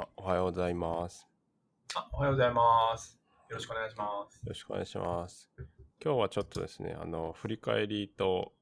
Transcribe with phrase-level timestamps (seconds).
[0.00, 1.26] あおはようございます。
[1.96, 3.18] あ、おはようございます。
[3.50, 4.34] よろしくお願いします。
[4.36, 5.50] よろしくお願いします。
[6.00, 8.52] 今日はちょっとですね、あの、振り返りと、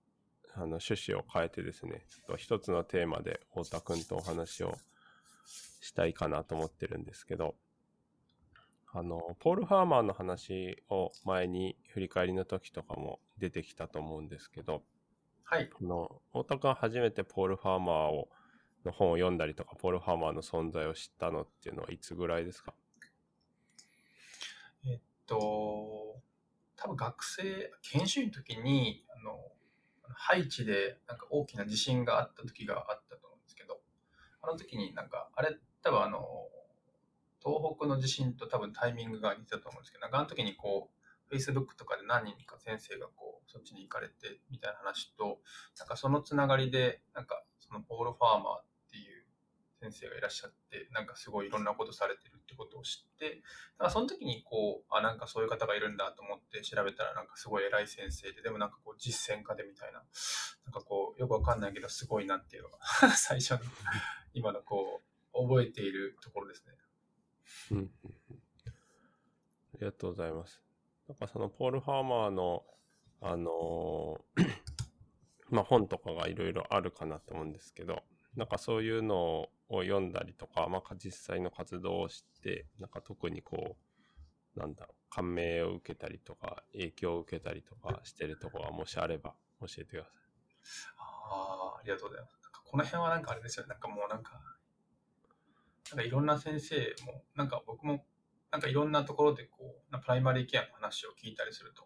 [0.55, 4.79] あの、趣旨を変えてですね、ちょっと一つのテーマで太田くんとお話を
[5.83, 7.55] したいかなと思ってるんですけど、
[8.95, 14.85] あの、ポール・ハーマーの話を前に振り返りの時とかも出てきたと思うんですけど、
[15.45, 15.69] はい。
[15.71, 18.31] あの、太田くん初めてポール・ハーマーを、
[18.87, 22.73] の本を読んだりとか、ポール・ハーマーの存在を知ったのっていうのはいつぐらいですか？
[24.87, 26.23] えっと、
[26.77, 29.39] 多分学生、研修医の時に、あの、
[30.09, 33.81] ハイチでなんか大きな地震があった時があったと思うんですけど、
[34.41, 36.25] あの時になんか、あれ多分あの、
[37.45, 45.41] 東北の地震と多分タイミングが似てたと思うんですけど、なんかあの時にこう、Facebook とかで何人か先生がこう、そっちに行かれてみたいな話と、
[45.79, 48.65] なんかそのつながりで、なんかそのポール・ファーマーっ
[49.91, 53.43] 先生がいらっしゃって、なんかすごいいろんなことされてるってことを知って、
[53.79, 60.03] だからその時にこう、あ、なんかそういう方がいるんだと思って調べたら、なんかすごい偉い先生で、でもなんかこう実践家でみたいな、
[60.65, 62.79] なんかこう、よくわかんないけどすごいなっていうのが、
[63.17, 63.61] 最初の、
[64.35, 65.03] 今のこ
[65.35, 66.75] う、覚えているところですね。
[67.71, 67.91] うん
[69.77, 70.63] ありがとうございます。
[71.07, 72.65] なんかそのポール・ハーマーの、
[73.21, 74.51] あのー
[75.51, 78.03] まあ本とかがいろいろあるかなと思うんですけど、
[78.37, 83.77] なんかそういうのを読んだりとか、まあ実際の活動をして、なんか特にこ
[84.57, 90.13] う、なんだろう、感銘を受けたりとか、影響を受けたりとかしてるところがもしあれば教えてください
[90.99, 92.39] ああ、ありがとうございます。
[92.43, 93.71] なんかこの辺はなんかあれですよね。
[93.71, 94.41] なんかもうなんか、
[95.91, 98.05] なんかいろんな先生も、なんか僕も、
[98.57, 101.85] なんかいろんなところでこう、プライマリーケアの話を聞いたりすると、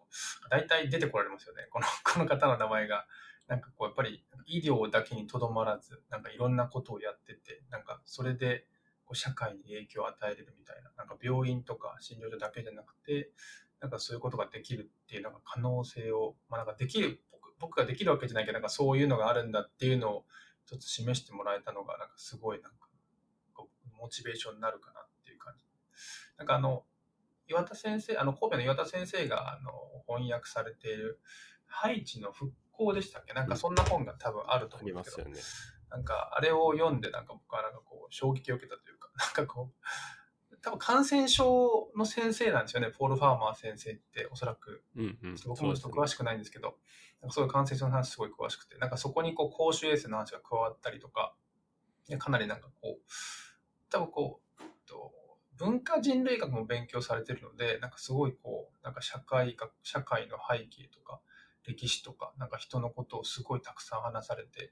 [0.49, 1.67] 大体出てこられますよね。
[1.69, 3.05] この、 この方の名前が。
[3.47, 8.65] なんかこう、やっぱり医療だけにとどまらず、なんかいろんなことをやってて、なんかそれで
[9.03, 13.33] こう社会に影響を与えれるみたいな、なんか病院とか診療所だけじゃなくて、
[13.81, 20.25] なんかそういうことができるっていうなんか可能性を、まあなんかできる、僕僕ができるわけじゃないけど、なんかそういうのがあるんだっていうのを
[20.65, 22.87] 一つ示してもらえたのが、なんかすごいなんか、
[23.99, 25.05] モチベーションになるかな。
[26.37, 26.85] なんかあの、
[27.47, 29.71] 岩田先生、あの、神戸の岩田先生があの
[30.07, 31.19] 翻訳されている、
[31.65, 33.33] ハイチの復興でしたっけ？
[33.33, 35.81] なんかそんな本が多分あると思うんですけどりますよ、ね。
[35.89, 39.73] なんか、あれを読んで、なんか僕はなんかこう、衝撃を受けたというか、 なんかこ
[40.51, 44.83] う、多分感染症の先生なんですよね、ポール・ファーマー先生って、おそらく。
[44.95, 45.35] うんうん。
[45.45, 46.77] 僕もちょっと詳しくないんですけど、
[47.21, 51.35] なんかそういう感染症の話すごい詳しくて、なんかそこにこう、公衆衛生の話が加わったりとか、
[52.07, 53.11] でかなりなんかこう、
[53.89, 54.50] 多分こう、えっと
[55.61, 61.21] 文化人類学も勉強されてるので、なんかすごいこう、なんか社会学、社会の背景とか、
[61.63, 64.71] 歴史とか、なんか人のことをすごいたくさん話されて、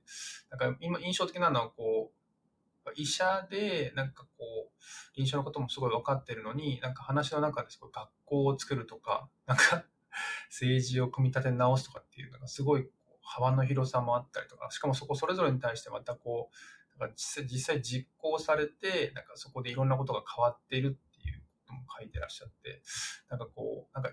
[0.49, 9.85] なんか今印象的なのはこう、医者で、なんかこう、臨床のこともすごい分かってるのに、なんか話の中ですごい学校を作るとか、なんか
[10.49, 12.89] 政治を組み立て直すとかっていう、なんかすごい
[13.21, 16.55] 幅の広さもあったりとか、しかもそこそれぞれに対してまたこう、
[16.99, 22.81] か実際実際実行されて、なんかそこでいろんなことが変わっているっていうことも書いてらっしゃって、
[23.29, 24.11] なんかこう、なんか、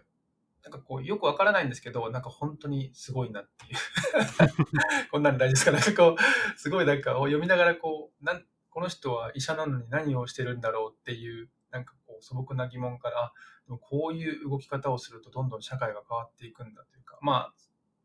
[0.62, 3.78] なんかこう、よくわからないんですけど、なんか本当にすごいなっていう。
[5.12, 5.72] こんなの大事ですか？
[5.72, 13.32] なんかこう、すごいなんかを読みながらこう、なんこの人は医者なのに何をしてるんだろうっていう、なんかこう素朴な疑問から、
[13.66, 17.54] でもこういう動き方をするとどんどん社会が変わっていくんだというか、まあ、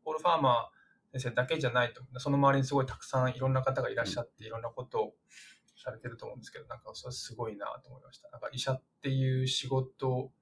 [0.04, 0.81] ポール・ファーマー
[1.12, 5.14] 先生だけじゃないと、その周りにすごいたくさんいろんな方がいらっしゃって、いろんなことを
[5.76, 8.30] されてると思うんですけど、なんかそれすごいなと思いました。
[8.30, 10.32] なんか医者っていう仕事、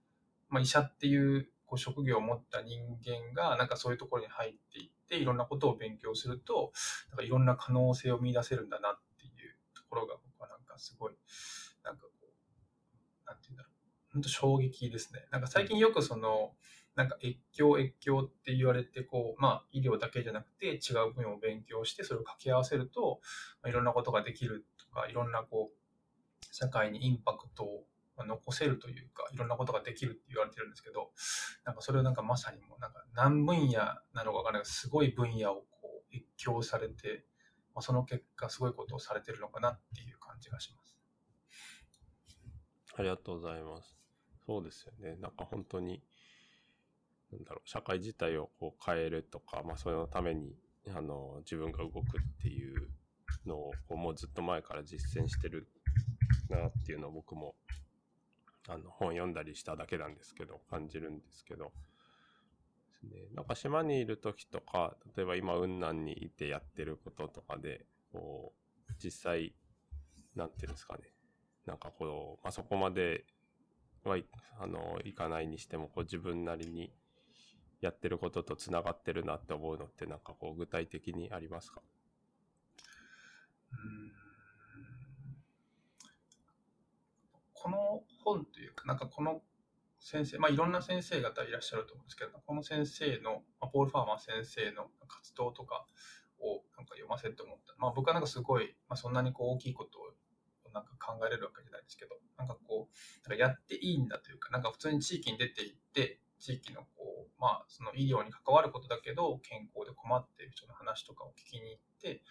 [0.49, 6.73] まあ医者っていうこう職業を持った人間が、なんかそういうところに入っていって、いろんなことを勉強すると、
[7.11, 11.15] なんかいろんな可能性を見出せるんだなっていうところが僕はなんかすごい、
[11.85, 13.73] なんかこう、なんて言うんだろう。
[14.13, 15.27] 本当衝撃ですね。
[15.31, 16.55] なんか最近よくその、
[17.01, 23.21] なんか越境越境って言われて、こう、まあ医療だけじゃなくて違う分野を勉強して、それを掛け合わせると、
[23.63, 27.87] まあ、いろんなことができるとか、いろんなこう、社会にインパクトを
[28.19, 31.11] 残せるというか、いろんなことができるって言われてるんですけど、
[31.65, 33.79] なんかそれをなんかまさにもうなんか何分野
[34.13, 37.25] なのかわかない、すごい分野をこう越境されて、
[37.75, 40.99] まあ、その結果すごいことをされてるのかなっていう感じがします。
[42.95, 43.97] ありがとうございます。
[44.45, 45.17] そうですよね。
[45.21, 46.03] なんか本当に、
[47.33, 50.55] なんだろう、社会自体をこう変えるとか、まあそのために、
[50.89, 52.03] あの、自分が動くっ
[52.43, 52.89] ていう
[53.47, 55.69] のを、こうもうずっと前から実践してる
[56.49, 57.55] なっていうのを僕も、
[58.69, 61.73] あの、本読んだりしただけなんですけど、感じるんですけど、
[62.91, 63.29] ですね。
[63.35, 68.53] なんか島にいる時とか、例えば今雲南にいてやってることとかで、こ
[68.89, 69.55] う、実際、
[70.35, 71.13] なんていうんですかね。
[71.67, 73.25] なんかこう、まあ、そこまで
[74.05, 74.17] は
[74.59, 76.93] あのいかないにしてもこう自分なりに
[77.81, 81.81] やってることとつながってるなって思うのってなんかこう具体的にありますか？
[87.55, 89.43] この本というか、なんかこの
[89.99, 95.85] 先生、まあ、いろんな先生方いらっしゃると思うんですけど、この先生の、まあ、ポール・ファーマー先生の活動とか
[96.41, 97.75] をなんか読ませて思った。
[97.77, 112.23] まあ、僕はなんかすごい、まあ、そんなにこう大きいことをなんか考えれるわけじゃないですけど、なんかこう、なんかやっていいんだというか、なんか普通に地域に出ていって、地域のこう、まあ、その医療に関わることだけど、健康で困っている人の話とかを聞きに行って、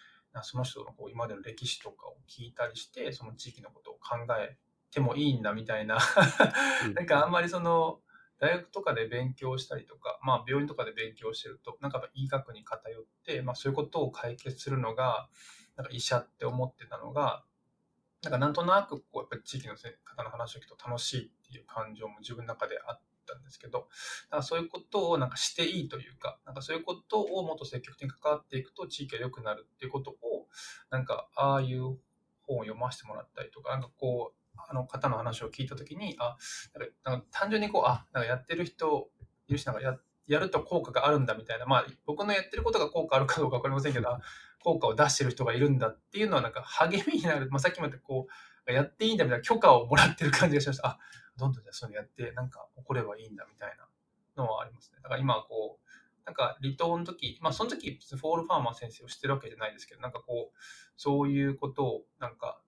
[0.42, 4.56] その人のこう今までの歴史とかを聞いたりして、その地域のことを考え
[4.90, 5.98] てもいいんだみたいな
[6.94, 8.00] なんかあんまりその、
[8.40, 15.28] 大学とかで勉強したりとか、まあ病院とかで勉強してると、なんか医学に偏って、まあそういうことを解決するのが、
[15.76, 17.44] なんか医者って思ってたのが、
[18.22, 23.88] なんかなんとなくこうやっぱり地域の方の話を聞くと楽しいっていう感情も自分の中であったんですけど、
[24.30, 30.16] だそういうことをなんかしていいというか、なんかそういうことをもっと積極的に関わっていくと地域が良くなるっていうことを、
[30.90, 31.98] なんかああいう
[32.42, 36.36] 本を読ませてもらったりとか、なんかこう、あの方の話を聞いたときに、あ、
[37.04, 39.08] なんか単純にこう、あ、なんかやってる人
[39.46, 39.96] いるし、なんかや
[40.26, 44.08] やると効果があるんだみたいな、まあ僕のやってることが効果あるかどうかわかりませんけど、
[44.62, 48.26] 効果を出してる人がいるんだっていうのはなんか励みになる、まあ、さっきまでこ
[48.68, 50.88] う、やっていいんだみたいな許可をもらってる感じがしました。
[50.88, 50.98] あ、
[51.36, 53.76] どんどんじゃそういうのやって、なんか起こればいいんだみたい
[54.36, 54.98] なのはありますね。
[55.02, 55.90] だから今こう、
[56.26, 60.58] なんか離島の時、まあその時フォールファーマー先生を知ってるわけじゃないですけど、なんかこう、
[60.96, 62.60] そういうことをなんか、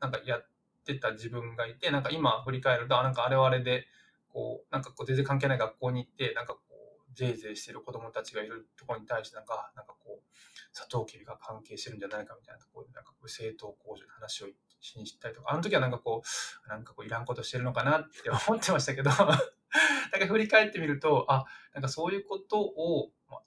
[0.00, 0.48] なんかやっ
[0.84, 3.86] てた自分がいて、なんか今振り返ると、あ、なんかあれはあれで、
[4.28, 6.60] こう、なんかこう全然関係ない学校に行って、なんかこ
[7.08, 10.36] う、ぜいぜいしてる子供たちがいるところに対して、なんか、なんかこう、
[10.72, 14.46] サトウキビが関係してるんじゃないかみたいなところで、なんかこう、製糖工場の話を
[14.82, 16.22] しに行ったりとか、あの時はなんかこ
[16.66, 23.42] う、なんかこう、いらんことしてるのかなって思ってましたけど、 なんか振り返ってみると、あ、なんかそういうことを、まあ、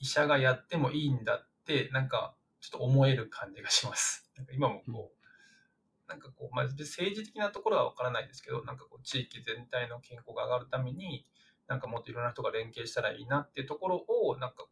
[0.00, 4.28] 医者がやってもいいんだって、なんかちょっと思える感じがします。
[4.36, 11.26] なんか今もこう、なんかこう、まあ、政治的なところはわからないですけど、なんかこう、地域全体の健康が上がるために、
[11.66, 14.68] なんかもっといろんな人が連携したらいいなっていうところを、なんかこ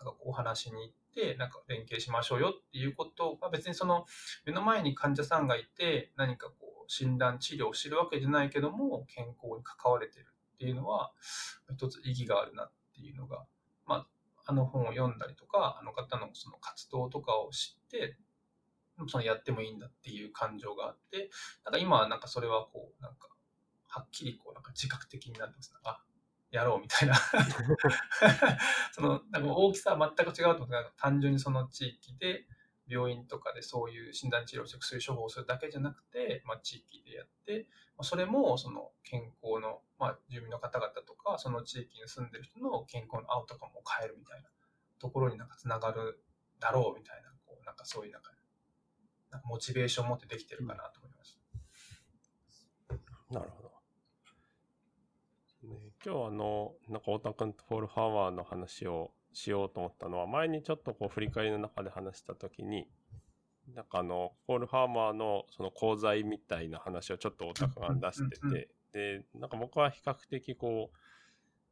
[0.00, 1.05] う、なんかこう話しに行って、
[1.38, 4.06] なんか連携しましょうよっていうことが、別にその
[4.44, 11.12] 目の前に患者さんがいて、何かこう、診断治療をしてるわけじゃないけども、健康に関われてるっていうのは、
[11.72, 13.44] 一つ意義があるなっていうのが、
[13.86, 14.06] まあ、
[14.44, 18.16] あの本を読んだりとか、あの方のその活動とかを知って、
[19.08, 21.30] そのやってもいいんだっていう感情があって、
[21.64, 23.28] なんか今はなんかそれはこう、なんか、
[23.88, 25.74] はっきりこう、なんか自覚的になってます。
[25.84, 26.02] あ、
[26.56, 27.14] やろうみたいな
[28.92, 32.46] その、なんか大きさは全く違うと思う単純にその地域で、
[32.88, 37.66] 病院とかでそういう診断治療して薬処方をするだけじゃなくて、まあ、地域でやって、
[37.96, 44.48] まあそれもその健康の、まあ、住民の方々とか、その地域に住んでる人の健康のアウトカムを変えるみたいな
[44.98, 46.22] ところになんかつながる
[46.60, 48.32] だろうみたいな、こうなんかそういうなんか
[49.30, 51.40] なんかモチベーションを持ってできてるかなと思います。
[53.30, 53.65] なるほど。
[56.06, 62.88] ね、今日あの、なんか太田君とポール・ファーマーの話をしようと思ったのは、前にちょっとこう振り返りの中で話したときに、
[63.74, 70.96] なんかあの、ポール・ファーマーのその講座みたいな話をちょっと太田君が出してて、で、なんか僕は比較的こう、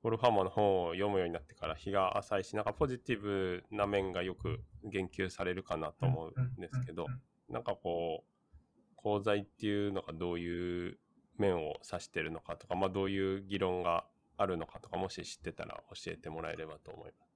[0.03, 7.07] ポール・ファーマーの本を読むようになってから日が浅いし、なんかポジティブな面がよく言及されるかなと思うんですけど、
[7.49, 10.99] なんかこう、功罪っていうのがどういう
[11.39, 14.05] 面を指してるのかとか、まあどういう議論が
[14.37, 17.35] あるのかとか、もし知ってたら教えてもらえればと思います。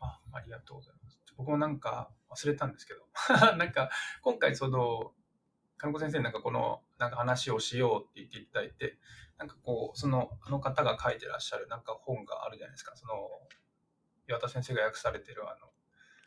[0.00, 1.20] あありがとうございます。
[1.36, 3.06] 僕もなんか忘れたんですけど、
[3.56, 3.90] なんか
[4.22, 5.14] 今回その、
[5.78, 8.98] 金子先生なんかこのなんか話をしようって言っていただいて、
[9.38, 12.96] なんかこう、そのあの方が書いてらっしゃるなんか本があるじゃないですか。
[12.96, 13.14] その、
[14.28, 15.72] 岩田先生が訳されてるあの、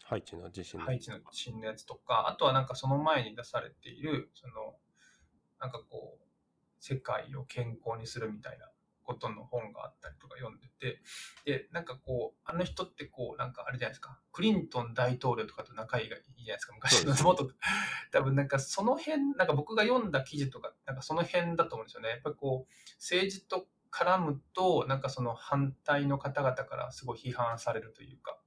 [0.06, 4.76] ハイチの地震ハイチの地震のやつとか、あとはなんかその前に出されている、その、
[5.60, 6.24] なんかこう、
[6.80, 8.70] 世界を健康にするみたいな
[9.04, 11.02] ことの本があったりとか読んでて、
[11.46, 17.50] で、なんかこう、あの人ってこう、なんかあれじゃないですか、クリントン大統領とかと仲いいじゃないですか、昔のもっと、
[18.12, 22.10] 多分なんかその辺、なんか僕が読んだ記事とか、なんかその辺だと思うんですよね。
[22.10, 28.40] やっぱりこう、政治と絡むと、なんかその反対の方々からすごい批判されるというか、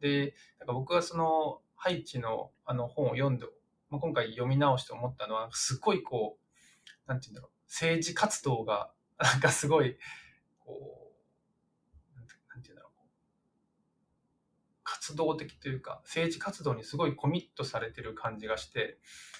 [0.00, 3.46] で、なんか僕はそのハイチのあの本を読んで、
[3.90, 8.92] まあ、今回読み直して思ったのは、すごいこう、なんて言うんだろう、政治活動が、
[9.22, 9.96] なんかすごい、
[10.58, 11.12] こ
[12.14, 12.34] う、なんて
[12.68, 12.92] 言うんだろう、
[14.82, 18.98] 活動的というか、政治活動にすごいコミットされてる感じがして、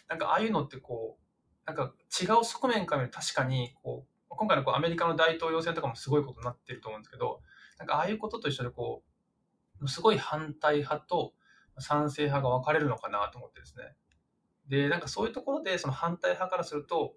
[0.09, 1.23] なんかああいうのってこう、
[1.67, 7.41] なんか違う側面から見ると確かにこう今回のこうアメリカの大統領選とかもすごいことになってると思うんですけど
[7.79, 9.03] なんかああいうことと一緒でこ
[9.81, 11.35] うすごい反対派と
[11.79, 13.95] 賛成派が分かれるのかなと思ってですね。
[14.69, 17.15] でなんかそういうところでその反対派からすると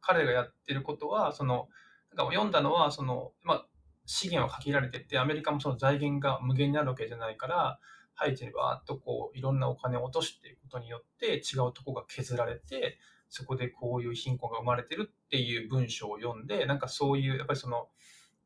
[0.00, 1.68] 彼がやってることはその
[2.16, 3.66] なんか読んだのはその、まあ、
[4.06, 7.78] 資源は限られててアメリカもその財源が無限になるわけじゃないから
[8.14, 12.98] ハイチにバーッとこういろんなお金を落としていくことによって違うとこが削られて
[13.28, 17.88] そこでこういう貧困が生まれてるっていう文章を読んでなんかそういうやっぱりその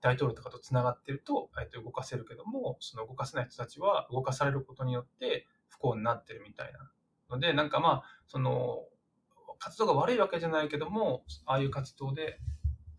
[0.03, 1.49] 大統領とかとつながってると
[1.83, 6.91] 動かせるけどもその動かせない人たちは動かされることによって不幸になってるみたいな
[7.31, 8.85] のでなんかまあその
[9.59, 12.41] 活動が悪いわけじゃないけどもああいう活動で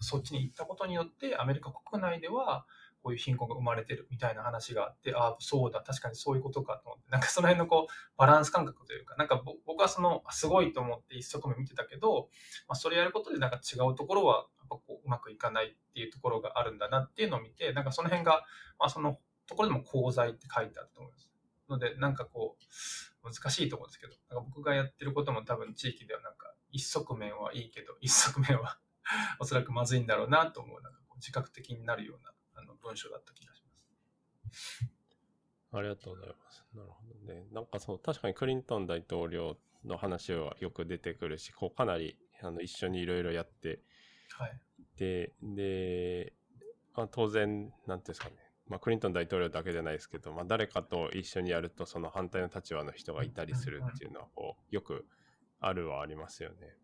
[0.03, 2.65] そっちに行ったことによってアメリカ国内では
[3.03, 12.29] こういう貧困が生まれてるみたいな話があって、ああ、そうだ、確かにそういうことかと思って、なんかその辺のこう、バランス感覚というか、なんか僕はその、すごいと思って一側面見てたけど、
[12.67, 18.45] まあ、それやることでなんか違うところは、やっぱこう、うまくいかないっていうところがあるんだなっていうのを見て、なんかその辺が、
[18.79, 19.17] まあその
[19.47, 21.29] ところでも功罪って書いてあったと思います。
[21.69, 28.77] ので、なんかこう、難しいと思うんですけど、なんか僕がやってることも多分地域ではなんか、一側面はいいけど、一側面は
[29.39, 34.89] おそらくまずいんだろうなと思う、なんかこう自覚的になるようなあの文章だった気がします。
[35.71, 36.65] ありがとうございます。
[36.73, 37.47] なるほどね。
[37.51, 43.81] なんかそう、確かにクリントン大統領の話はよく出てくるし、こうかなりあの一緒にいろいろやって
[44.37, 44.59] はい、
[44.97, 46.33] で、で、
[46.95, 48.35] まあ、当然、なんていうんですかね、
[48.67, 55.05] まあ、クリントン大統領だけじゃないですけど、まあ、誰かと一緒にやると、その反対の立場の人がいたりするっていうのはこう、よく
[55.59, 56.75] あるはありますよね。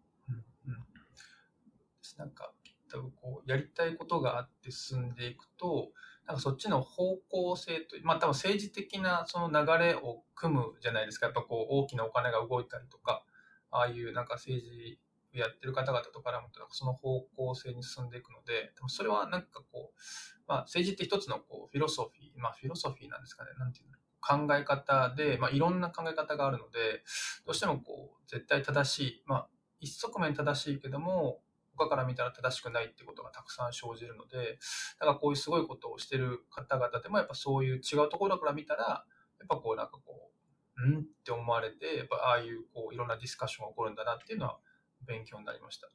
[2.17, 2.51] なんか
[2.91, 5.89] 多分こうやりたいことがあって進んでいくと
[6.27, 11.27] なんかそっちの方向性とまあ多分政治的なその流れを組むじゃないですか。
[11.27, 13.23] やっぱこう大きなお金が動いたりとか
[13.71, 14.99] ああいうなんか政治
[15.33, 19.99] やってる方々と絡むとその方向性に進んでいくのででもそれはなんかこう、
[20.47, 23.51] まあ、政治って一つのこうフィロソフィーまあフィロソフィーなんですかね。
[23.59, 27.03] なんていうの考え方で、まあ、いろんな考え方があるので
[27.45, 29.47] どうしてもこう絶対正しい、まあ、
[29.79, 31.39] 一側面正しいけども
[31.79, 34.59] 他から見たら正しくないってことがたくさん生じるので、
[34.99, 39.05] だからこういうすごいことをしてる方々でもやっぱそういう違うところから見たら、
[39.39, 40.31] やっぱこうなんかこ
[40.77, 44.57] う、んって思われて、やっぱああいうこういろんなディスカッションが起こるんだなっていうのは
[45.05, 45.87] 勉強になりました。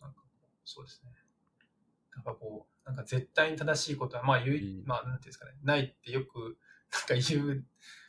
[0.00, 0.22] なんか
[0.64, 1.10] そうですね。
[2.16, 6.56] やっぱこう、なんか絶対に正しいことは、まあ言う、まあなんていうんですかね、ないってよく
[7.08, 7.64] なんか言う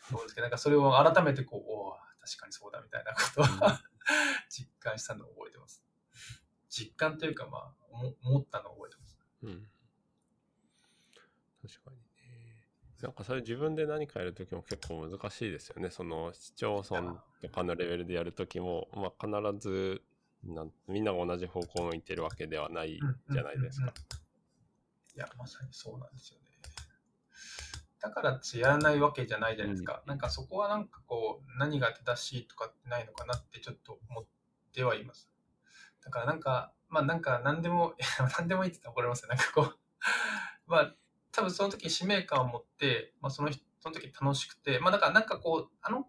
[0.10, 3.82] そうですけど、なんかそれを改めてこう、おお、確かにそうだみたいなことは
[4.50, 5.85] 実感したのを覚えてます。
[6.76, 7.72] 実感というか、まあ、
[8.26, 9.18] 思ったのを覚えてます。
[9.44, 9.68] うん。
[11.62, 12.04] 確かにね。
[13.02, 15.90] なんかそれ自分で何かやるときも結構難しいですよね。
[15.90, 20.02] その市町村とかのレベルでやるときも、まあ必ず
[20.44, 23.00] なんみんなが同じ方向を向いてるわけではない
[23.32, 23.94] じゃないですか。
[25.16, 26.46] いや、まさにそうなんですよね。
[28.02, 30.02] だからやらないわけじゃないじゃないですか。
[30.04, 34.26] うん、なんかそこはなんかこう、何が正しいとかってないのかなってちょっと思っ
[34.74, 35.30] てはいます。
[36.06, 37.96] だからなんか、まあなんか何でも、
[38.38, 39.30] 何でもいいって言ったら怒られますよ。
[39.30, 39.80] なんかこう
[40.68, 40.96] まあ
[41.32, 46.08] 多分その時使命感を持って、まあそのその時楽しくて、まあだからなんかこう、あの、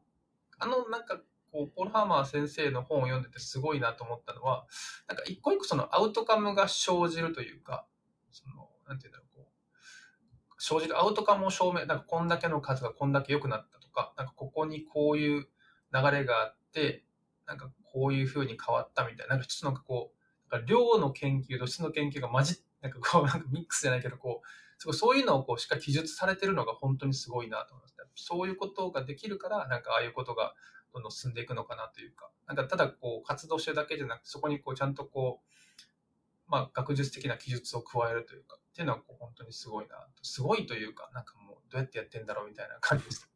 [0.59, 1.21] あのなんか
[1.57, 4.67] こう、ポール・ハーマー先生の本を読んでてすごいなと思ったのは、
[5.09, 7.87] なんか一個一個そのアウトカムが生じるというか、
[8.31, 15.49] その、なんていうんだろう、こう、生じるアウトカムを証明、なんかこんだけの数がこんだけ良くなったとか、なんかここにこういう
[15.95, 17.05] 流れがあって、
[17.47, 20.13] なんかこういうふうに変わったみたいな、なんか一つのこ
[20.51, 24.47] う、なんか量の研究と質の研究が混じっなんかこう、なんかミックスじゃないけど、こう、
[24.79, 30.55] すごいそういうのをこうしか記述されてるのが本当にすごいなと思います、そういうことができるから、なんかああいうことが
[30.93, 40.07] どんどん進んでいくのかなというか、なんかただこう活動してるだけじゃなくて、そこにこうちゃんとこう、まあ学術的な記述を加えるというか、っていうのはこう本当にすごいな。
[40.23, 43.27] すごいというか、なんかもうどうやってやってんだろうみたいな感じでした。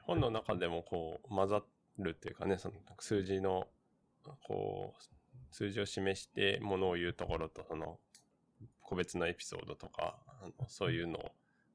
[0.02, 1.64] 本の中でもこう混ざっ
[1.98, 3.66] るっていうかね、その数字の、
[4.46, 7.98] こう、数字を示してものを言うところと、その、
[8.80, 11.18] 個別のエピソードとか、あのそういうの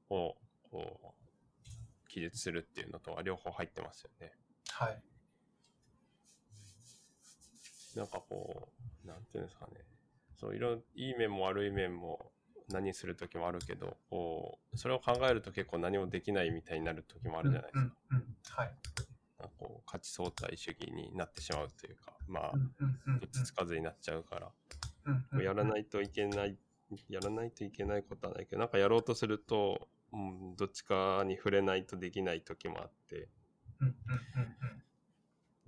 [0.10, 0.38] を、
[0.70, 4.34] こう、記述するっていうのとは両方入ってますよね。
[4.70, 5.02] はい。
[7.96, 8.70] なんかこ
[9.04, 9.74] う、なんていうんですかね。
[10.40, 12.32] そう、いろ、いい面も悪い面も
[12.70, 17.92] 何する時もあるけど、こう、それを考えると結構何もできないみたいになる時もあるじゃないですか。
[18.12, 18.72] うんうんうん、はい。
[19.58, 26.58] こう勝ち相対主義になってしまうというかまあどっちつかずになっちゃうから、やらないといけない
[27.10, 33.30] やらないといけないことはないけどなんかやろうとすると、うん、どっちかに触れないとできない時もあって、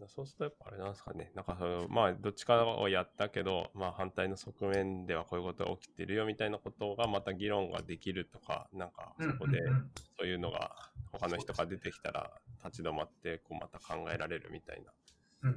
[0.07, 1.31] そうするとやっぱあれなんですかね。
[1.35, 9.59] なんかその、まあどっちかをやったけど、まあ反対の側面ではこういうことが起きてるよみたいなことがまた議論ができるとか、なんかそこで
[10.19, 10.71] そういうのが
[11.11, 12.31] 他の人が出てきたら
[12.63, 15.51] 立ち止まってこうまた考えられるみたいな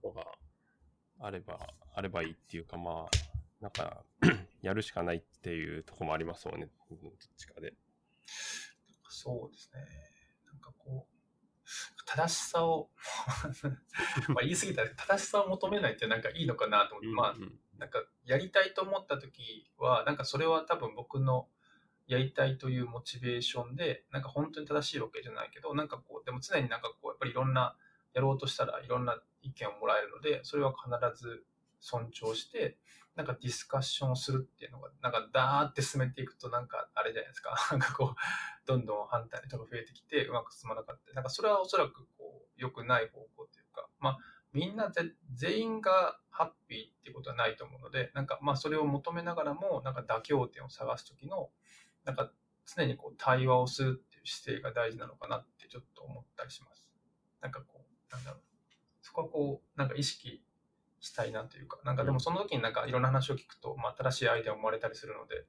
[0.00, 0.24] ことが
[1.20, 1.58] あれば、
[1.94, 3.10] あればいいっていうかまあ、
[3.60, 4.04] なんか
[4.62, 6.68] やるしかないっていうところもありますもんね。
[6.90, 7.74] どっちかで。
[9.08, 9.80] そうですね。
[10.46, 12.90] なんかこう、正しさを、
[14.28, 17.36] まあ言い過ぎたら正しさを求めないってなんかいいのかなと思って、まあ
[17.78, 21.48] なんかやりたいと思った時は、なんかそれは多分僕の
[22.06, 27.76] やりたいというモチベーションで、なんか本当に正しいわけじゃないけど、なんかこう、でも常になんかこう、やっぱりいろんな、
[28.14, 30.88] やろうとしたらいろんな意見をもらえるので、それは必
[31.20, 31.44] ず
[31.80, 32.78] 尊重して、
[33.16, 41.12] なんかディスカッションをするっていうのが、なんかダーって進めていくと、なんかあれじゃないですか、 なんかこう、どんどん反対の人が増えてきて、うまく進まなかった。
[41.12, 44.18] なんかそれはおそらくこう、良くない方向というか、まあ、
[44.52, 51.50] みんなぜ全員がハッピーっていうことはないと思うので、なんかまあそれを求めながらも、なんか妥協点を探すときの、
[52.04, 52.30] なんか
[52.66, 56.88] 常にこう対話をするっていう姿勢が大事なのかなってちょっと思ったりします。
[57.40, 58.40] なんかこう、なんだろう。
[59.02, 60.42] そこはこう、なんか意識
[61.00, 65.44] したいなというか、なんかでもその時になんかいろんな話を聞くと、まあ新しいアイデアを生まれたりするので、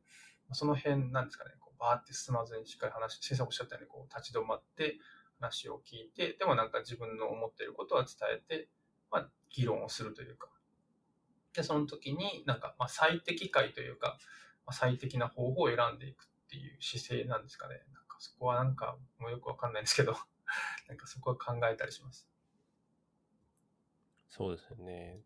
[0.51, 4.97] その辺なんですかね、こうバーって進まずにしっかり話、先生がおっしゃったようにこう立ち止まって
[5.39, 8.69] 話を聞いて、でもなんか自分の思っていることは伝えて、
[9.11, 10.49] まあ議論をするというか、
[11.53, 14.17] で、その時になんかまあ最適解というか、
[14.65, 17.75] まあ、最適な方法を選んでいくっていう姿勢なんですかね。
[17.93, 20.15] なんかそこはなんかもうよくわかんないんですけど、
[20.87, 22.27] なんかそこは考えたりします。
[24.27, 25.21] そうですよね。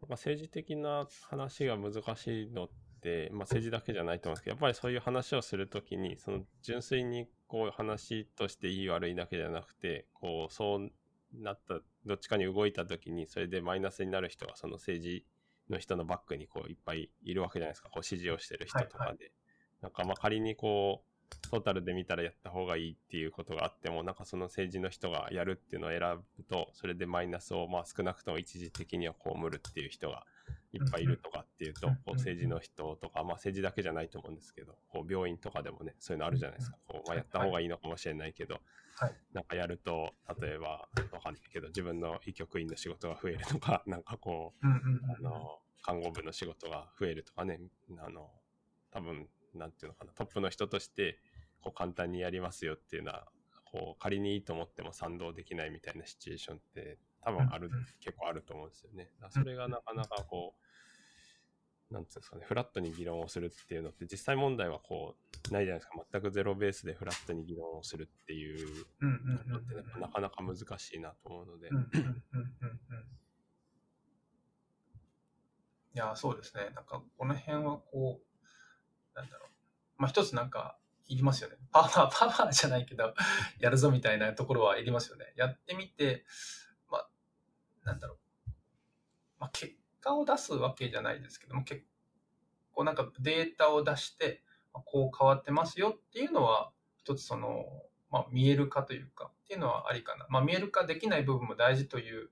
[0.00, 10.90] なんか政治的な話が難しいのって、まあ、政治だけじゃないと思うんですけど、やっぱりそういう話をするときに、その純粋にこう話としていい悪いだけじゃなくて、こうそう
[11.32, 15.26] なった、どっちかに動いたときに、それでマイナスになる人がその政治
[15.70, 19.08] の人のバックにこういっぱいいるわけじゃないですか、こう支持をしてる人とかで。
[19.08, 19.41] はいは
[19.82, 21.12] なんかまあ仮にこう、
[21.50, 26.00] トータルで見たらやった方がいいっていうことがあっても、なんかその政治の人がやるっていうのを選
[26.38, 30.24] ぶと、それでマイナスをまあ少なくとも一時的には被るっていう人が
[30.72, 36.76] いっぱいいるとかっていうと、こう政治の人とか、まあ政治だけじゃないと思うんですけど、こう病院とかでもね、そういうのあるじゃないですか。
[36.86, 38.62] こうまあやった方がいいのかもしれないけど、はい
[39.32, 47.58] なんかやると、例えば、わかんないけど、自分の医局員の仕事が増えるとか、なんかこう、あの、看護部の仕事が増えるとかね、
[47.98, 48.30] あの、
[48.92, 51.18] 多分、なんていうのかな、トップの人として、
[51.60, 53.28] こう簡単にやりますよっていうのは、
[53.64, 59.10] こう仮にいいと思っても賛同できないみたいなシチュエーションって多分ある、結構あると思うんですよね。
[59.30, 60.54] それがなかなかこ
[61.90, 65.16] う、なんていうんですかね、フラットに議論をするっていうのって実際問題はこ
[65.50, 66.04] う、ないじゃないですか。
[66.10, 71.68] 全くゼロベースでフラットに議論をするっていうのって、なかなか難しいなと思うので、
[75.94, 76.70] いや、そうですね。
[76.74, 78.26] なんか、この辺はこう、
[79.14, 79.48] なんだろう。
[79.98, 81.56] まあ、一つなんか、いりますよね。
[81.72, 83.14] パワー、パワーじゃないけど、
[83.60, 85.32] やるぞみたいなところはいりますよね。
[85.36, 86.24] やってみて、
[86.90, 87.08] まあ、
[87.84, 88.50] なんだろう。
[89.38, 91.84] まあ、結果を出すわけじゃないですけども、結
[92.72, 97.64] 構なんかデータを出して、こう変わってますよっていうのは、一つその、
[98.10, 100.26] まあ、見える化というか、っていうのはありかな。
[100.28, 102.30] まあ、見える化できない部分も大事という、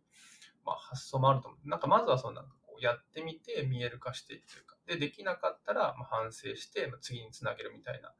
[0.65, 1.69] まあ、発想もあると思う。
[1.69, 8.13] なんかまずはそのなんかやってみて見える化していくというか、で、できなかったらまあ反省して、まあ次につなげるみたいな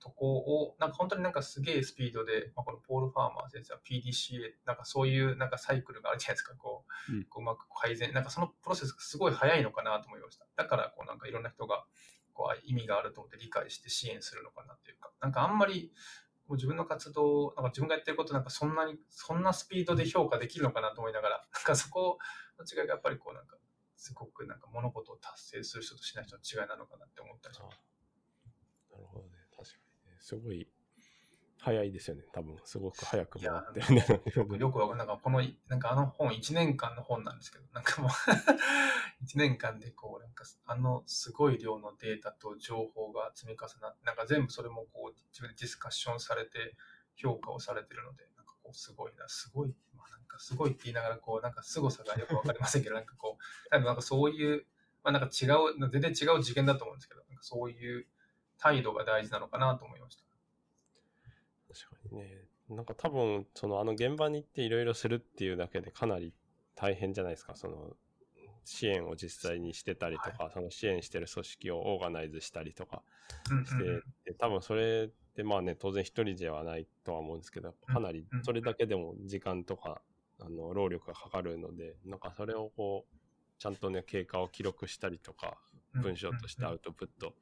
[0.00, 7.24] とこを、なんか本当になんかすげえスピードで、まあ、このポール・ファーマー先生は PDCA、なんかそういうなんかサイクルがあるじゃないですか、こう、うん。
[7.24, 10.46] こううまく改善、なんかそのプロセスがすごい早いのかなと思いました。
[10.56, 11.84] だからこうなんかいろんな人が
[12.32, 15.92] こうあ意味があると思って理解して支援するのかなっていうか、なんかあんまり
[16.46, 22.18] こう自分の活動、なんか自分がやってることなんかそんなに、そんなスピードで評価できるのかなと思いながら、なんかそこ
[22.58, 23.56] の違いがやっぱりこうなんか、
[24.02, 27.78] すごくなんか物事を達成する人としない人の違いなのかなって思ったりしあます。
[28.90, 29.30] なるほどね。
[29.56, 30.16] 確かにね。
[30.18, 30.66] すごい
[31.60, 32.24] 早いですよね。
[32.32, 34.20] 多分、すごく早くいや回ってるね。
[34.34, 35.06] 僕よくわかんない。
[35.06, 38.10] なんかこの、なんかあの本、1年間の本なんですけど、なんかもう
[39.22, 46.74] 1年間でこう、なんかあのすごい量のデータと情報が積み重なって、なんか全部それもこう自分でディスカッションされて
[47.14, 54.66] 評価をされてるので、なんかこうすごいな、すごい、まあなんかすごいって言いながらこう、なんか凄さがよくわかりませんけど、なんかこう、 多分なんかそういう、
[55.02, 58.06] まあなんか違う、全然違う事件だと思うんですけど、なんかそういう
[58.58, 60.24] 態度が大事なのかなと思いました。
[61.74, 62.44] 確かにね。
[62.68, 66.32] なんか多分、そのあの現場に行っていろいろするっていうだけでかなり
[66.74, 67.54] 大変じゃないですか。
[67.54, 67.96] その
[68.64, 73.02] 支援を実際にしてたりとか、その支援してる組織をオーガナイズしたりとか
[73.66, 74.02] して、うんうん。
[74.38, 80.00] 多分それってまあね、当然一人ではないとは思うんですけど、かなりうんそれだけでも時間とか、
[80.40, 83.16] あの労力がかかるので、なんかそれをこう、
[83.58, 85.56] ちゃんとね、経過を記録したりとか、
[85.94, 87.34] 文章としてアウトプット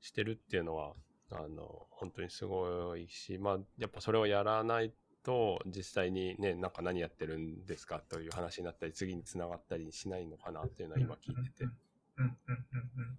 [0.00, 0.94] してるっていうのは、
[1.30, 11.64] あの、本当にすごいし、まあ、やっぱそれをやらないと、実際にね、なんか何やってるんですかという話になったり、次につながったりしないのかなっていうのは今聞いてて。
[11.64, 13.18] うんうんうんうん。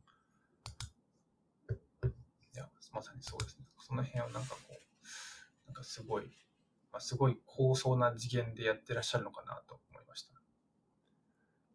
[2.53, 3.65] いや、まさにそうですね。
[3.79, 6.25] その辺はなんかこう、なんかすごい、
[6.91, 10.33] まあ、すごい高層な次元でやってらっしゃるのかなと思いました。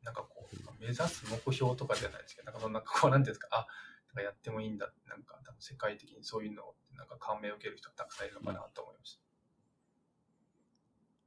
[0.03, 3.67] なんかこう、目指す目標とかじゃないですけど、なんかそのなこう、なんていうんですか、あ、
[4.09, 9.21] なんかやってもいいんだ、なんか多分世界的にそういうのを、なんか感銘を受ける人がたくさんいるのかなと思いました。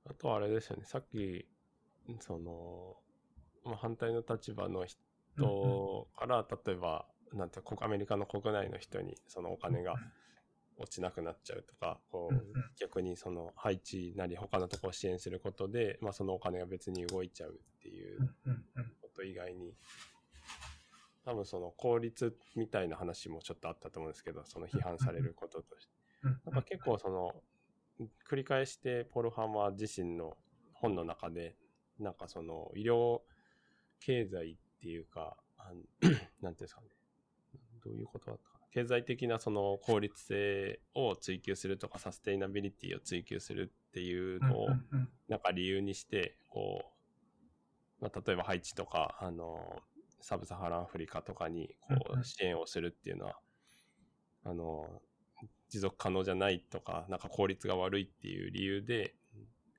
[0.09, 1.47] あとはあれですよね、さっき、
[2.19, 2.97] その、
[3.63, 9.93] まあ、反対の立場の人から、例えば、なんてこアメリカの国内の人にそのお金が
[10.77, 12.35] 落ちなくなっちゃうとか、こう
[12.79, 18.19] 逆にその配置なり他のところを支援することで、まあ、そのお金が別に動いちゃうっていう
[19.01, 19.75] こと以外に、
[21.23, 25.93] 多分その効率みたいな話もちょっとあったと思うんですけど、その批判されることとして。
[26.23, 26.41] うん。
[26.45, 27.43] なんか結構その、
[28.29, 30.37] 繰り返してポルハンは自身の
[30.73, 31.55] 本の中で、
[31.99, 33.19] なんかその医療
[33.99, 36.87] 経済っていうか、あの なんていうんですかね。
[37.83, 38.67] どういうことだったかな。
[38.71, 44.67] 経済的なその効率性を追求するとか、サステイナビリティを追求するっていうのを
[45.27, 46.83] なんか理由にして、こ
[47.99, 49.81] う、まあ、例えばハイチとか、あの、
[50.21, 53.39] サブサハランアフリカとかにこう支援をするっていうのは、
[54.45, 55.01] あの、
[55.69, 59.15] 持続可能じゃないとか、なんか効率が悪いっていう理由で、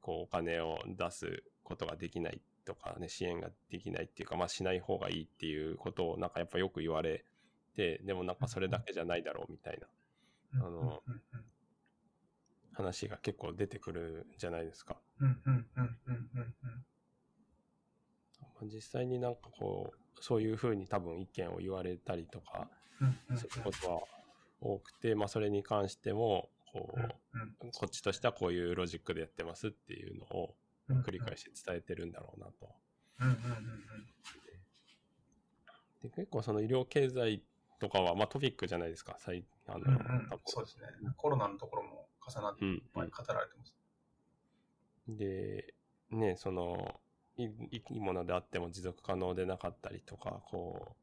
[0.00, 7.24] こうお金を出すことができないとかね、支援ができないっていうか、まあしない方がいいっていうことをなんかやっぱよく言われ
[7.74, 9.86] て、でもなんかそれだけじゃないだろうみたいな
[10.54, 10.66] うん。
[10.66, 11.02] あの
[12.72, 14.96] 話が結構出てくるじゃないですか。
[15.20, 15.42] うん。
[15.44, 15.66] うん。
[15.76, 15.98] うん。
[16.06, 16.30] うん。
[16.34, 16.54] うん。
[18.62, 18.68] うん。
[18.68, 19.34] 実際になん。
[19.34, 22.68] かこう、そういうふうに多分意見を言われたりとか、
[23.00, 23.18] うん。
[23.30, 23.38] うん。
[23.38, 24.00] することは
[24.60, 30.54] 多くて、まあそれに関しても、こうんう、こっちとしてはこういうロジックでやってますっていうのを
[30.88, 32.68] うん繰り返し伝えてるんだろうなと。
[33.20, 33.40] うんうんうん。
[36.02, 37.42] で結構その医療経済
[37.78, 40.28] とかは、まあトピックじゃないですか、最あの、うんうん。
[40.46, 40.86] そうですね。
[41.16, 43.74] コロナのところも重なってうんいっぱい語られてます。
[45.08, 45.74] で、
[46.10, 47.00] ね、その、
[47.36, 50.99] いいいものであっても持続可能でなかったりとか、こう、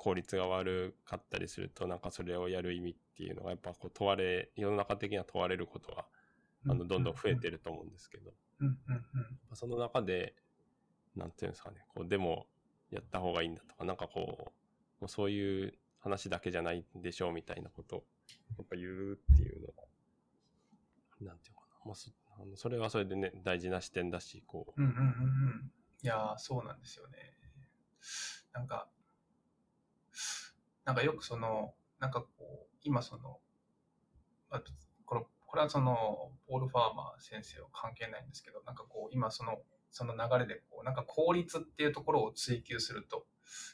[0.00, 6.06] 効率が悪かったりすると、なんかそれをやる意味っていうのが、やっぱこう問われ、世の中的には問われることが、
[6.70, 8.32] あの、どんどん増えてると思うんですけど、
[9.52, 10.34] その中で、
[11.14, 12.46] なんていうんですかね、こう、でも、
[12.90, 18.04] やった方がいいんだとか、なんかこう、もうそういう話だけじゃないんでしょうみたいなことを、
[18.56, 19.82] やっぱ言うっていうのが、
[21.20, 22.10] なんていうのかな、まあそ
[22.42, 25.72] あのそれはそれでね、大事な視点だし、こう、うんうんうんうん。
[26.02, 27.34] いやー、そうなんですよね。
[28.54, 28.88] なんか、
[30.84, 33.38] なんかよくその、なんかこう、今その、
[34.50, 34.62] あ
[35.04, 39.58] これこれはその、ポール・ファーマー先生は関係ないんですけど、なんかこう、今その、
[39.90, 43.26] その流れでこう、なんか効率っていうところを追求すると、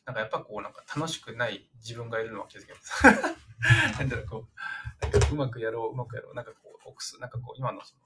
[0.06, 3.04] なんかやっぱこう、なんか楽しくない自分がいるのは気づきます。
[3.98, 8.05] なんだろう、こう、なんかうまくやろう、うまくやろう、なんかこう、臆す、なんかこう、今のその、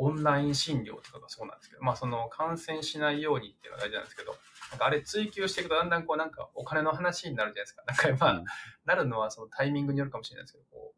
[0.00, 4.34] オンライン診療とかがそうなんですけど、まあその感染しないようにっていうのが大事なんですけど、
[4.70, 7.82] なんかあれ追求していくとだんだんこうなんかお金の話になるじゃないですか。
[7.86, 8.44] なんかまあ、うん
[8.86, 10.96] なるのはそのタイミングによるかもしれないですけど、こう、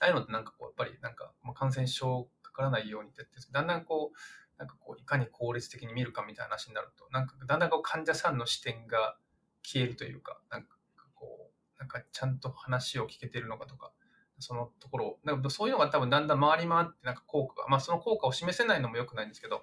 [0.00, 9.16] ああいうのってなんかこう、やっぱりなんか感染症かからないようにってだんだんこう、なんかこう、いかに効率的に見るかみたいな話になると、なんかだんだんこう患者さんの視点が
[9.62, 10.76] 消えるというか、なんか
[11.14, 13.92] こう、なんかちゃんと話を聞けてるのかとか、
[14.40, 19.62] そのところ、なんかそういうのが多分だんだん回り回ってなんか効果が、まあその効果を示せないのも良くないんですけど、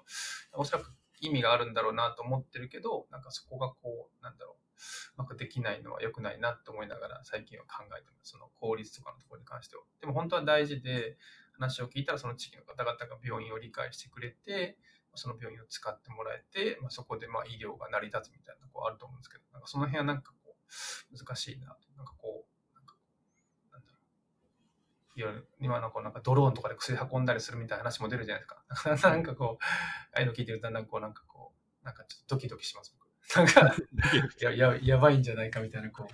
[0.54, 8.30] おそらく意味があるんだろうなと思ってるけど、なんかそこがこう、なんだろう、うまくできないのは良くないなと思いながら最近は考えてます。
[8.30, 9.82] その効率とかのところに関しては。
[10.00, 11.16] でも本当は大事で、
[11.58, 14.78] 話を聞いたらその地域の方々が病院を理解してくれて、
[15.14, 21.88] その病院を使ってもらえて、まあ、そこでまあ医療が成り立つみたいなところあると思うんですけど、なんかその辺はなんかこう、難しいなと。
[21.96, 23.00] なんかこう、なんかこ
[23.70, 23.98] う、なんだろ
[25.18, 25.20] う。
[25.20, 29.08] いろいろ今のこうなんかドローンとかで薬運んだりするみたいな話も出るじゃないですか。
[29.10, 29.64] なんかこう、
[30.14, 31.52] ああいうの聞いてるとだんだんこうなんかこ
[31.82, 32.94] う、なんかちょっとドキドキします。
[32.96, 33.76] 僕 なんか、
[34.40, 36.06] やややばいんじゃないかみたいな、こ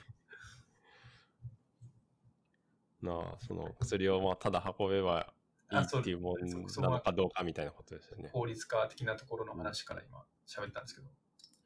[3.03, 3.07] う。
[3.07, 5.33] なあ、その薬をまあただ運べば
[5.71, 8.31] いいっていうもんなのかどうかみたいなことですよね。
[8.33, 11.09] 効率化的なところの話から今喋ったんですけど。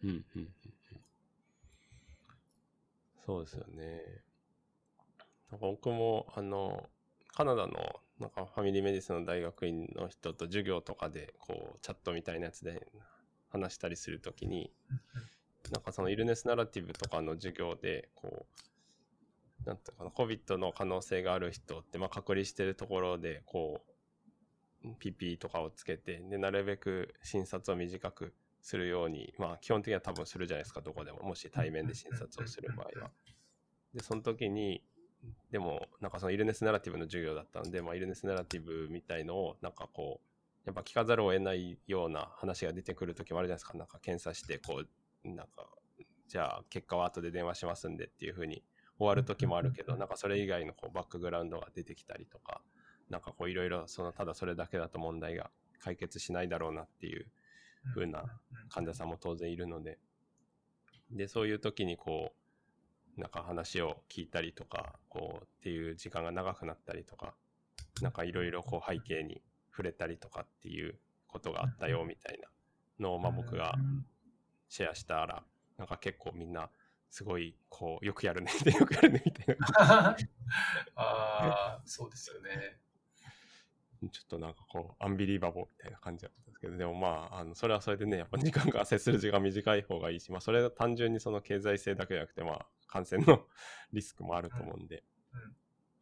[0.05, 0.53] うんうんうんうん
[3.29, 4.23] そうですよね。
[5.51, 6.89] なんか僕も、あの、
[7.39, 12.89] カナダのなんかファミリーメディスの大学院の人と授業とかでこうチャットみたいなやつで
[13.49, 14.73] 話したりするときに
[15.71, 18.45] なんかそのイルネスナラティブとかの授業でこ
[19.65, 23.83] うなんていうかな COVID の可能性がある人ってまあ隔離してるところでこ
[24.85, 31.23] う PP とかをつけてでなるべく診察を短くするようにまあ基本的には多分するじゃないですかどこでも。
[31.23, 33.13] もし対面で診察をする場合は。
[33.95, 34.83] でその時に
[35.51, 40.29] でもなんかそのイルネスナラティブの授業だったんで、まあ、イルネスナラティブみたいのをなんかこう
[40.67, 43.79] やっぱ聞かざるを得ないような話が出てくる時もあるじゃないですか。
[43.79, 44.83] なんか検査してこ
[45.25, 45.67] うなんか
[46.29, 48.63] じゃあ結果は後で電話しますんでっていう風に
[48.99, 52.61] 終わる時もあるけどなんかそれ以外のこうバックグラウンドが出てきたりとか
[53.09, 55.51] なんかこういろいろそのただそれだけだと問題が
[55.81, 57.27] 解決しないだろうなっていう
[57.95, 58.25] 風な
[58.69, 59.99] 患者さんも当然いるので。
[61.11, 62.38] でそういう時にこう
[63.19, 67.35] なんか話を聞いたりとか、こうっていう時間が長くなったりとか、
[68.01, 72.49] なんかいろいろこう背景に触れたりとかっていうことがあったよみたいな
[73.01, 73.75] のを、まあ僕が
[74.69, 75.43] シェアしたら、
[75.77, 76.71] なんか結構みんな
[77.11, 80.17] すごいこうよくやるねよくやるねみたいな。
[80.95, 82.79] ああ、そうですよね。
[84.11, 93.47] ちょっとなんかこう、アンビリーバボーみたいな感じだったんですけど、でもまあ、あのそれはそれでね、やっぱ時間が接する時間短い方がいいし、まあそれは単純にその経済性だけじゃなくて、まあ感染の
[93.93, 95.03] リスクもあると思うんで、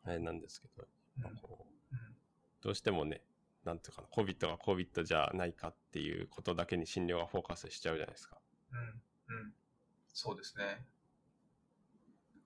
[0.05, 1.97] あれなんですけど、まあ、こう
[2.63, 3.23] どうしてもね、
[3.65, 8.39] なんていうかな、COVID が COVID じゃないかっていうことだけに診療がフォーカスしちゃうじゃないですか。
[9.29, 9.53] うん、うん。
[10.13, 10.85] そうですね。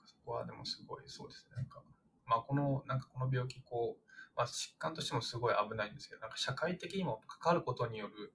[0.05, 1.57] そこはでもすごいそうですね。
[1.57, 1.83] なんか、
[2.27, 4.10] まあこの、なんかこの病気、こう、
[4.40, 8.33] まあ、疾患としてもすごい危ないんですけど、なんか社会的にも関わることによる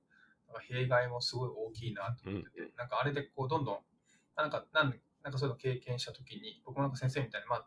[0.48, 3.80] なんか弊害もすごい大きいなと思ってて、うん、なんかあれでこうどんどん、
[4.38, 7.66] なんか、なんなんかそういうの経験したときに、僕もなんか先生みたいに、まあ、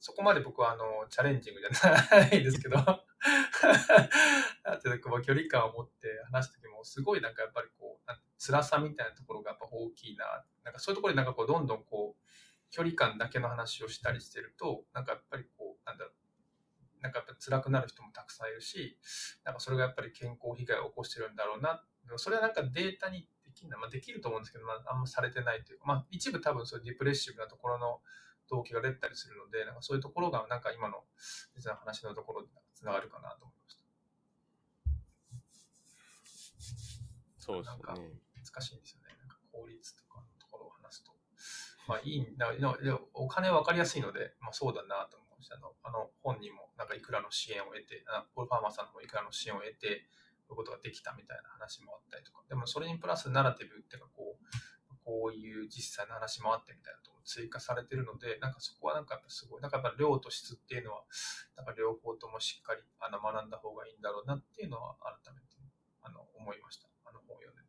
[0.00, 1.70] そこまで僕はあのチャレンジングじゃ
[2.20, 3.04] ないですけどあ
[4.82, 12.22] ていうか距離感を持って話した時もすごいなんかやっぱりこう辛さみたいなところがやっぱ大きいななんかそういうところでなんかこうどんどんこう
[12.70, 16.17] 距離感だけの話をしたりしてるとなんかやっぱりこうなんだろう
[17.38, 18.98] 辛くなる人もたくさんいるし、
[19.44, 21.84] なんかそれがやっぱり健康被害を起こしてるんだろうな。
[22.16, 28.00] それはなんかデータにできるまあ、できると思うんですけど、まあ、あんまされてないというか、まあ、一部多分そういうディプレッシブなところの
[28.50, 31.04] 動機が出たりするので、なんかそういうところがなんか今の
[31.54, 33.82] 実は話のところでつながるかなと思いました。
[37.38, 37.76] そうですね。
[37.76, 39.16] なんか難しいんですよね。
[39.18, 41.12] なんか効率とかのところを話すと。
[41.86, 42.52] まあいいんだ、
[43.14, 50.06] お金分かりやすいので、まあそうだなと思うし、あのあの本人もなんかいくらの支援を得て、ポール・ファーマーさんもいくらの支援を得て、
[50.48, 54.44] こういうことができたみたいな話もあったりとか、でもそれにプラスナラティブっていうかこう、
[55.04, 61.04] こういう実際の話もあってみたいなところ追加されてるので、なんかそこはなんかやっぱすごい、なんかやっぱ量と質っていうのは、
[61.56, 65.46] なんか両方ともしっかりあの学んだ方がいいんだろうなっていうのは改めて
[66.02, 66.88] あの思いました。
[67.04, 67.68] あの本を読んでて。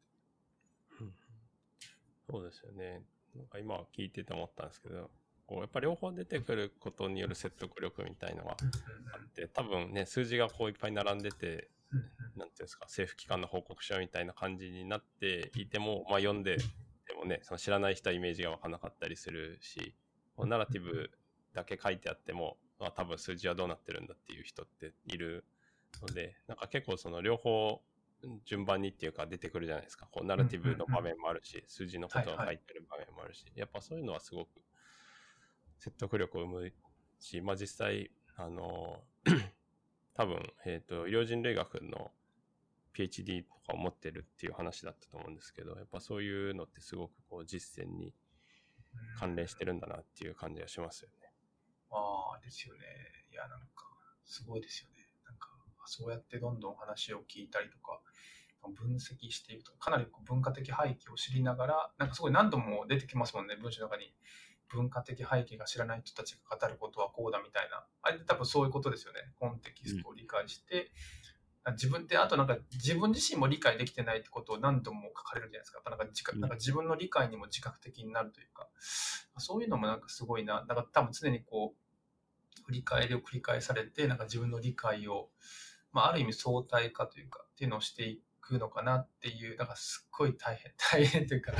[2.30, 3.04] そうですよね。
[3.36, 5.10] なんか今聞いてて思ったんですけど、
[5.50, 11.70] こうやっぱ両方出てくることによる説得力みたいのはあって多分ね数字がこういっぱい並んでて
[12.38, 16.64] 何ていうんですか政府機関の報告書みたいな感じになっていても、まあ、読んでで
[17.18, 19.96] もねその知らない人はイメージが分からなかったりするし
[20.38, 21.10] ナラティブ
[21.56, 25.46] だけ書いてあっても、まあ、多分数字はどうなってるんだっていう人っている
[26.04, 27.82] のでなんか結構その両方
[28.46, 30.06] 順番にっていうか出てくるじゃないですか。
[30.12, 34.50] こうナラティブの場面もあるし数字のことが書いてる場面もあるしやっぱそういうのはすごく
[35.80, 36.74] 説得力を生む
[37.20, 39.02] し、まあ、実際、あの、
[40.14, 42.12] 多分、えっ、ー、と、医療人類学の
[42.94, 48.14] PhD とかを持ってるっていう話だったと思うんですけど、やっぱそういうのってすごくこう実践に
[49.18, 51.32] 関連してるんだなっていう感じがしますよね。
[51.92, 52.82] ああ、ですよね。
[53.32, 53.68] いや、なんか、
[54.26, 55.08] すごいですよね。
[55.26, 55.48] なんか、
[55.86, 58.02] そうやってどんどん話を聞いたりとか、
[58.76, 64.14] 分析していくとか、かなり文化的背景を知りながら、なんかすごい何度も出てきますもんね、文章の中に。
[64.70, 69.20] 文化的背景が知らない人たちが語ることはこうだみたいな、あれって多分そういうことですよね。
[69.40, 70.92] コンテキストを理解して、
[71.66, 75.78] うん、自分って、あとなんか自分自身も理解できてないってことを何度も書かれるじゃないですか。
[75.78, 78.68] やっぱなんか自覚なんか自分の理解にも自覚的になるというか、
[79.38, 80.66] そういうのもなんかすごいな。
[80.68, 85.30] なんか多分常にこう、振り返りを繰り返されて、なんか自分の理解を、
[85.92, 91.54] まあ、ある意味相対化というか、っていうのをしていくのかなっていう、なんかすっごい大変、 大変というか、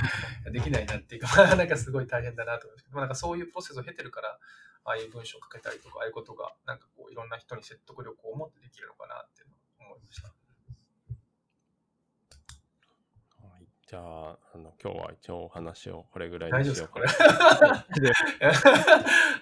[0.52, 4.40] できないなっていうか、 なんかすごい大変だなと思いますけど、なんかそういうプロセスを経てるから、
[4.86, 9.44] ああいう文章を書けたりとか、ああいうことが、なんかこう、いろんな人に説得力を持ってできるのかなって
[9.80, 10.28] 思いました。
[13.46, 17.02] はい、じゃあ、あの今日は一応お話をこれぐらいにしようか。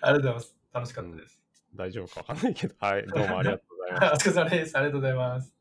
[0.01, 0.55] ありがとうございます。
[0.73, 1.41] 楽しかったです。
[1.73, 4.29] 大丈夫かわかんないけど、はい、どうもありがとうございます。
[4.29, 4.77] お疲れ様です。
[4.77, 5.56] ありがとうございます。